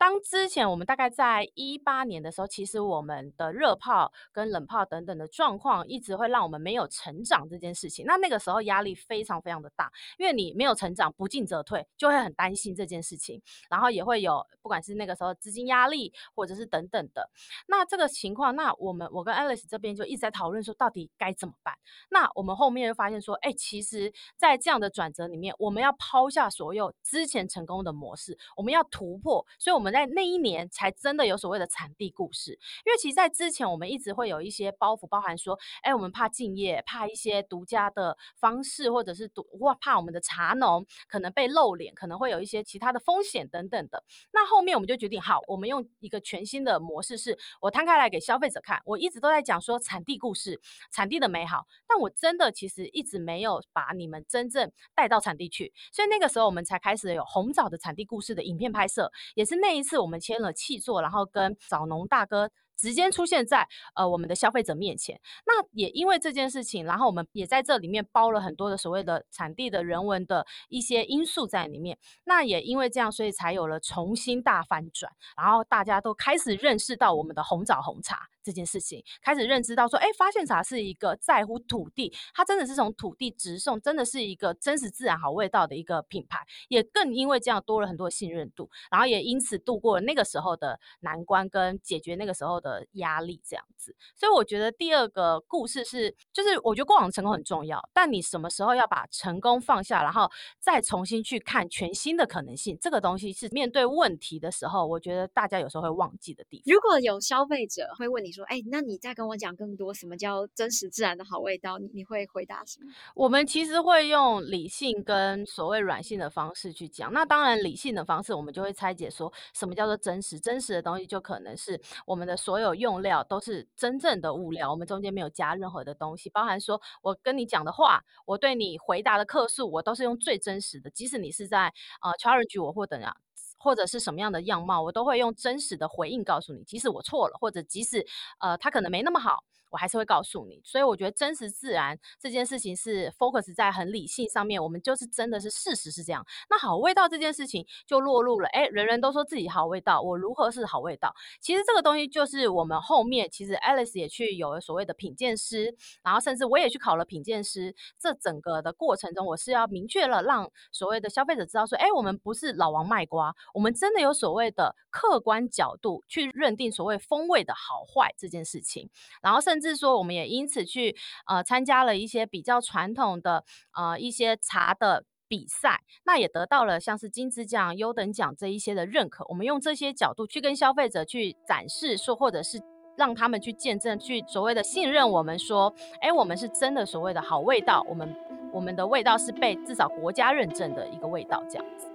[0.00, 8.06] 当之前我们大概在一八年的时候，其实我们的热泡跟冷泡等等的状况，一直会让我们没有成长这件事情。
[8.06, 17.28] 那那个时候压力非常非常的大，因为你没有成长，不进则退，就会很担心这件事情，然后也会有不管是那个时候资金压力，或者是等等的。
[17.68, 21.74] 那这个情况，那我们我跟 Alice 这边就一直在讨论说，到底该怎么办？
[22.08, 29.89] 那我们后面又发现说，哎，其实，在这样的转折里面，我们要抛下所有之前成功的模式，我们要突破，所以我们。
[29.90, 32.52] 在那一年才真的有所谓的产地故事，
[32.84, 44.02] 因为其实，在之前我们一直会有一些包袱，包含说，哎，我们怕敬业，怕一些独家的方式，或者是独哇，怕我们的茶农可能被露脸，可能会有一些其他的风险等等的。
[44.32, 48.80] 那后面我们就决定，好，我们用一个全新的模式，是我摊开来给消费者看。
[48.84, 50.60] 我一直都在讲说产地故事，
[50.92, 59.82] 产地的美好，但我真的其实一直没有把你们真正带到产地去，所以那个时候我们才开始有红枣的产地故事的影片拍摄，也是那一。
[59.82, 62.48] 次我们签了气作，然后跟枣农大哥。
[62.80, 71.98] 直接出现在呃我们的消费者面前，那也因为这件事情，然后我们也在这里面包了很多的所谓的产地的人文的一些因素在里面。
[72.24, 86.38] 那也因为这样，所以才有了重新大翻转，然后大家都开始认识到我们的红枣红茶这件事情，开始认知到说，哎，发现茶是一个在乎土地，它真的是从土地直送，真的是一个真实自然好味道的一个品牌。
[86.68, 92.70] 也更因为这样多了很多信任度，然后也因此度过了那个时候的难关，跟解决那个时候的。
[92.70, 100.30] 的压力这样子，所以我觉得第二个故事是，就是我觉得过往成功很重要，但你什么时候要把成功放下，然后
[100.60, 106.72] 再重新去看全新的可能性，这个东西是面对问题的时候，我觉得大家有时候会忘记的地方。
[106.72, 112.90] 如果有消费者会问你说：“哎，那你再跟我讲更多，什么叫真实自然的好味道？”你你会回答什么？
[113.14, 117.12] 我们其实会用理性跟所谓软性的方式去讲。
[117.12, 122.70] 那当然，理性的方式我们就会拆解说什么叫做真实，真实的东西就可能是我们的所有。
[122.80, 131.66] 用料都是真正的物料，我们中间没有加任何的东西，包含说我跟你讲的话，我对你回答的客诉，我都是用最真实的，即使你是在
[132.00, 133.14] 呃 challenge 我或等样，
[133.60, 138.04] 或者是什么样的样貌，我都会用真实的回应告诉你，即使我错了，或者即使
[138.40, 139.44] 呃他可能没那么好。
[139.70, 146.26] 我还是会告诉你，所以我觉得真实自然这件事情是 focus 在很理性上面，我们就是真的是事实是这样。
[146.50, 151.14] 那好味道这件事情就落入了，哎，人人都说自己好味道，我如何是好味道？
[151.40, 157.72] 其实这个东西就是我们后面其实 Alice 也去有了所谓的品鉴师，然后甚至我也去考了品鉴师。
[157.96, 168.90] 这整个的过程中，我是要明确了让所谓的消费者知道说，哎，我们不是老王卖瓜，我们真的有所谓的客观角度去认定所谓风味的好坏这件事情，
[169.22, 169.59] 然后甚至。
[169.60, 170.96] 甚至说，我们也因此去
[171.26, 173.44] 呃参加了一些比较传统的
[173.76, 179.22] 呃一些茶的比赛，那也得到了像是金质奖、优等奖这一些的认可。
[179.28, 182.58] 我们用这些角度去跟消费者去展示，说或者是
[182.96, 188.16] 让他们去见证，去所谓的信任我们，说，哎，我们是真的所谓的好味道，我们
[188.54, 191.89] 我们的味道是被至少国家认证的一个味道，这样子。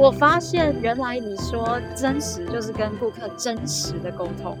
[0.00, 4.56] 我发现原来你说真实就是跟顾客真实的沟通，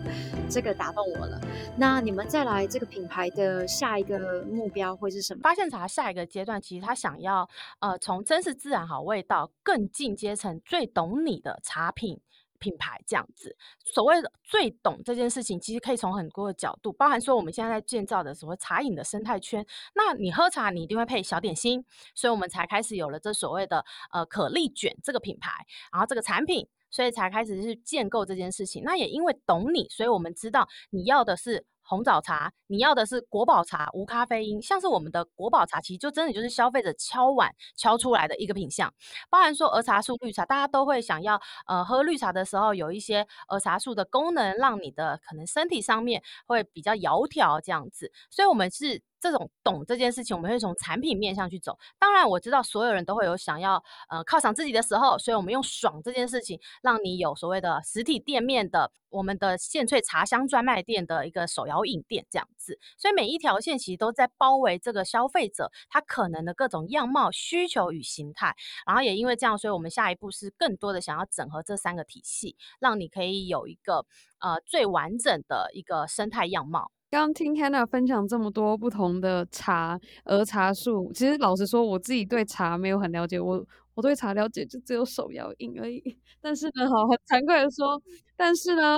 [0.50, 1.40] 这个打动我了。
[1.78, 5.40] 那你们再来这个品牌的下一个目标会是什么？
[5.42, 12.20] 发现茶下一个阶段，其实他想要呃从真实自然好味道更进阶层最懂你的茶品。
[12.60, 19.66] 品牌这样子，所谓的最懂这件事情，其实可以从很多的角度，包含说我们现在在建造的所谓茶饮的生态圈。
[19.94, 21.84] 那你喝茶，你一定会配小点心，
[22.14, 25.50] 所以我们才开始有了这所谓的呃可丽卷这个品牌，
[25.90, 28.84] 然后这个产品，所以才开始去建构这件事情。
[28.84, 31.66] 那也因为懂你，所以我们知道你要的是。
[31.90, 34.62] 红枣茶，你要的是国宝茶，无咖啡因。
[34.62, 38.94] 像是我们的国宝茶，其实就真的就是消费者敲碗敲出来的一个品相。
[39.28, 48.12] 包含说儿茶素绿茶，大家都会想要，呃，喝绿茶的时候有一些儿茶素的功能，让你的可能身体上面会比较窈窕这样子。
[48.30, 51.78] 所以，我们是这种懂这件事情，我们会从产品面向去走。
[51.98, 62.78] 当然，我知道所有人都会有想要呃犒赏自己的时候，所以我们用爽这件事情，让你有所谓的实体店面的我们的现萃茶香专卖店的一个手摇饮店这样子。
[62.96, 68.56] 所以每一条线其实都在包围这个消费者他可能的各种样貌、需求与形态。
[68.86, 74.06] 然后也因为这样，所以我们下一步是更多的想要整合这三个体系，让你可以有一个
[74.40, 76.90] 呃最完整的一个生态样貌。
[77.10, 86.00] 刚刚听 Hannah 分享这么多不同的茶、而茶树，其实老实说，我自己对茶没有很了解，我我对茶了解就只有手摇饮而已。
[86.40, 88.00] 但是呢，好，很惭愧的说，
[88.36, 88.94] 但是呢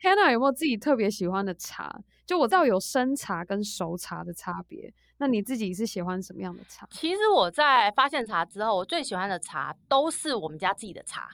[0.00, 2.00] ，Hannah 有没有自己特别喜欢的茶？
[2.26, 4.90] 就我知道有生茶跟熟茶的差别。
[5.20, 6.88] 那你自己是喜欢什么样的茶？
[6.90, 11.28] 其实我在发现茶之后，我最喜欢的茶都是我们家自己的茶，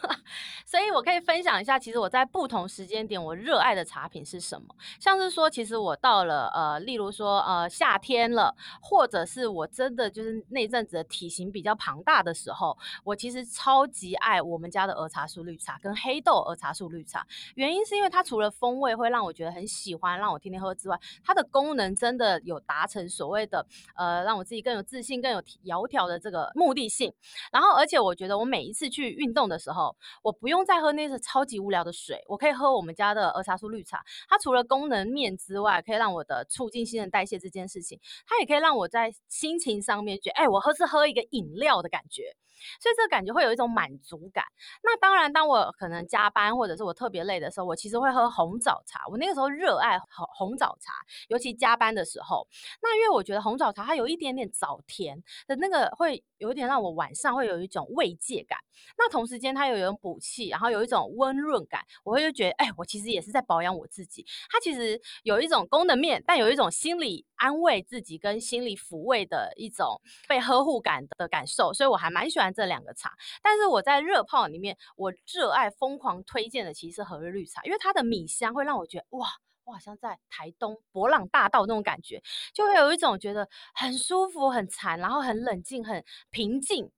[0.66, 4.66] 所以我可以分享一下，其实我在不同时间点我热爱的茶品是什么。
[5.00, 17.26] 像是说，其实我到了呃，例如说呃夏天了，或者是我真的就是那阵子的体型比较庞大的时候，我其实超级爱我们家的儿茶树绿茶跟黑豆儿茶树绿茶。
[17.54, 23.08] 原因是因为它除了风味会让我觉得很喜欢，让我天天喝之外，它的功能真的有达成。
[23.21, 23.64] 所所谓的
[23.94, 27.12] 呃，让我自己更有自信、更有窈窕的这个目的性。
[27.52, 29.94] 然后，而且我觉得我每一次去运动的时候，
[30.24, 34.02] 我不用再喝那些超级无聊的水，我可以喝我们家的儿茶素绿茶。
[34.28, 42.34] 它除了功能面之外，可以让我的促进新陈代谢这件事情，它也可以让我在心情上面觉得，哎，我喝是喝一个饮料的感觉。
[42.80, 44.44] 所以这感觉会有一种满足感。
[44.82, 49.00] 那当然，当我可能加班或者是我特别累的时候，我其实会喝红枣茶。
[49.10, 50.92] 我那个时候热爱红红枣茶，
[51.28, 52.46] 尤其加班的时候。
[52.82, 58.58] 那因为我觉得红枣茶它有一点点枣甜的那个，会有一点让我晚上会有一种慰藉感。
[58.98, 64.24] 那同时间它又有一种补气，然后有一种温润感，我会就觉得，哎，我其实也是在保养我自己。
[64.50, 71.72] 它其实有一种功能面，但有一种心理安慰自己跟心理抚慰的一种被呵护感的感受。
[71.72, 72.51] 所以我还蛮喜欢。
[72.52, 79.28] 这两个茶，但是我在热泡里面，我热爱疯狂推荐的其实是和日绿茶，因为它的米香会让我觉得哇，
[79.64, 82.22] 我好像在台东博朗大道那种感觉，
[82.52, 86.90] 就会有一种觉得很舒服、很禅，然后很冷静、很平静。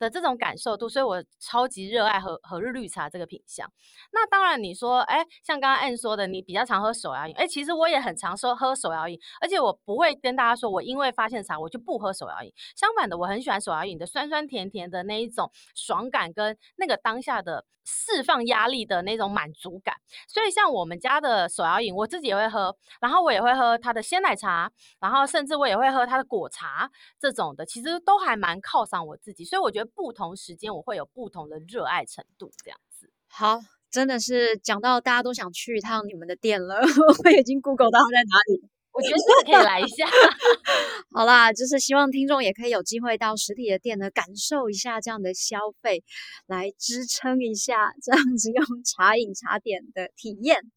[0.00, 3.70] 的这种感受度，所以我超级热爱和和日绿茶这个品项。
[4.12, 12.50] 那当然，你说，哎，像刚刚 Ann 说的，你比较常喝手摇饮，哎，其实我也很常说喝手摇饮，而且我不会跟大家说我因为发现茶我就不喝手摇饮。
[12.74, 19.96] 相反的，我很喜欢手摇饮的酸酸甜甜的那一种爽感跟那个当下的释放压力的那种满足感。
[20.28, 29.44] 所以像我们家的手摇饮，我自己也会喝，然后我也会喝它的鲜奶茶，然后甚至我也会喝它的果茶这种的，其实都还蛮犒赏我自己。
[29.44, 29.89] 所以我觉得。
[29.94, 33.10] 不同时间我会有不同的热爱程度，这样子。
[33.28, 33.60] 好，
[33.90, 36.76] 真的是讲到大家都想去一趟你们的店了，
[37.24, 38.68] 我已经 Google 到在哪里。
[38.92, 40.04] 我觉得是可以来一下。
[41.14, 46.02] 好啦，就是希望听众也可以有机会到实体的店呢，感受一下这样的消费，
[46.46, 50.72] 来支撑一下这样子用茶饮茶点的体验。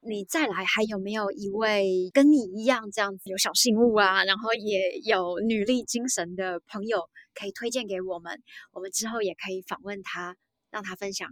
[0.00, 8.42] 你再来，还有没有一位跟你一样这样子有小信物啊，然后也有女力精神的朋友可以推荐给我们？
[8.72, 10.36] 我们之后也可以访问他，
[10.70, 11.28] 让他分享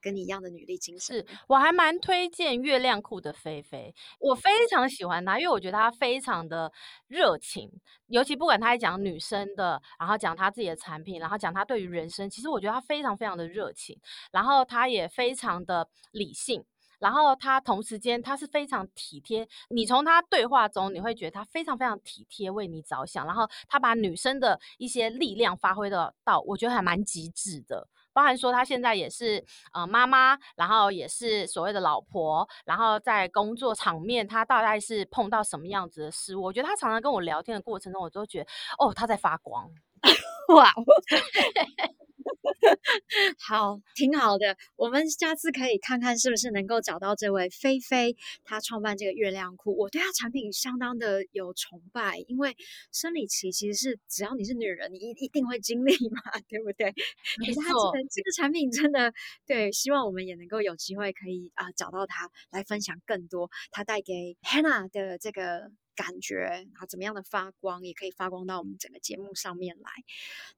[0.00, 1.16] 跟你一样的女力精神。
[1.16, 6.70] 是，我还蛮推荐月亮裤的菲菲，我非常喜欢她，因为我觉得她非常的
[7.08, 7.70] 热情，
[8.08, 13.98] 尤其不管她在讲女生的，然后讲她自己的产品，然后讲她对于人生，其实我觉得她非常非常的热情，
[14.30, 16.64] 然后她也非常的理性。
[16.98, 23.26] 然后他同时间他是非常体贴，你从他对话中你会觉得他非常非常体贴，为你着想。
[23.26, 27.86] 然后他把女生的一些力量发挥的到，我觉得还蛮极致的。
[28.12, 38.46] 包含说他现在也是呃妈妈，然后也是所谓的老婆，然后在工作场面他大概是碰到什么样子的事，我觉得他常常跟我聊天的过程中，我都觉得
[38.78, 39.68] 哦他在发光，
[40.54, 40.72] 哇。
[43.38, 44.56] 好，挺好的。
[44.76, 48.14] 我们下次可以看看是不是能够找到这位菲菲，
[48.44, 49.76] 她创办这个月亮裤。
[49.76, 52.56] 我对她产品相当的有崇拜，因为
[52.92, 56.92] 生理期其实是只要你是女人，你一一定会经历嘛，对不对？
[57.38, 57.62] 没错。
[57.62, 59.12] 可是她这个这个产品真的
[59.46, 65.70] 对，希望我们也能够有机会可以啊、呃、找到她来分享更多她带给 Hannah 的这个。
[65.94, 69.90] 感觉啊，怎么样的发光也可以发光到我们整个节目上面来。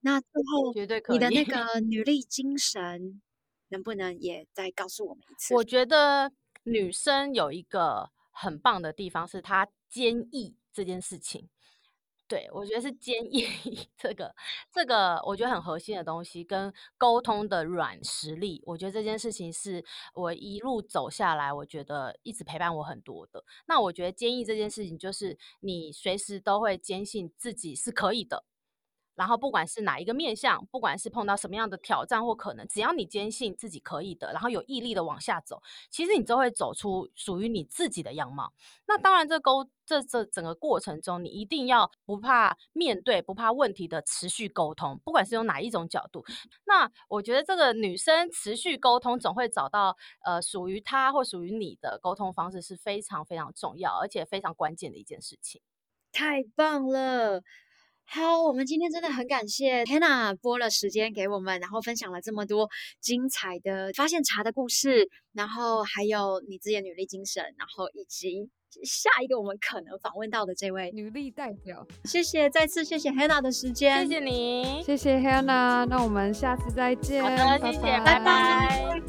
[0.01, 0.73] 那最后。
[1.09, 3.23] 你的那个女力精神，
[3.69, 5.55] 能不能也再告诉我们一次？
[5.55, 6.33] 我觉得
[6.65, 11.49] 女生有一个很棒的地方，是她坚毅这件事情。
[12.29, 13.47] 对，我觉得是坚毅
[13.97, 14.35] 这个
[14.73, 23.45] 这个，我觉得很核心的东西跟沟通的软实力，我觉得这件事情是我一路走下来，我觉得一直陪伴我很多的。
[23.67, 28.45] 那我觉得坚毅这件事情，就是你随时都会坚信自己是可以的。
[29.17, 35.61] 然后不管是哪一个面向，不管是碰到什么样的挑战或可能，只要你坚信自己可以的，然后有毅力的往下走，
[35.91, 38.53] 其实你就会走出属于你自己的样貌。
[38.87, 46.25] 那当然，这沟这这整个过程中，你一定要不怕面对、不怕问题的持续沟通，不管是用哪一种角度。
[46.67, 55.61] 那我觉得这个女生持续沟通，总会找到呃属于她或属于你的沟通方式，是非常非常重要，而且非常关键的一件事情。
[56.13, 57.43] 太棒了！
[58.09, 62.69] 好，我们今天真的很感谢 Hannah 拨了时间给我们，然后分享了这么多
[63.01, 68.49] 精彩的发现茶的故事，然后还有你自己的女力精神，然后以及
[68.85, 71.87] 下一个我们可能访问到的这位女力代表。
[72.05, 77.23] 谢谢，再次谢谢 Hannah 的时间，谢谢你，谢谢 Hannah，那我们下次再见。
[77.23, 78.21] 好的，谢谢，拜拜。
[78.21, 79.03] 拜拜。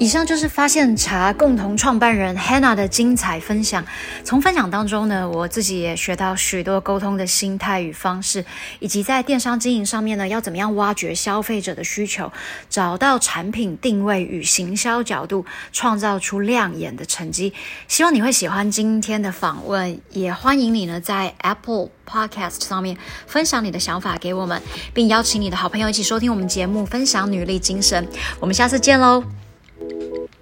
[0.00, 3.84] 以上就是发现茶共同创办人 Hannah 的精彩分享。
[4.22, 8.44] 从分享当中呢，我自己也学到许多沟通的心态与方式，
[8.78, 12.32] 以及在电商经营上面呢，要怎么样挖掘消费者的需求，
[12.70, 17.52] 找到产品定位与行销角度，创造出亮眼的成绩。
[17.88, 22.96] 希望你会喜欢今天的访问，也欢迎你呢在 Apple Podcast 上面
[23.26, 24.62] 分享你的想法给我们，
[24.94, 28.06] 并邀请你的好朋友一起收听我们节目，分享女力精神。
[28.38, 29.24] 我们下次见喽！
[29.80, 30.37] Thank you.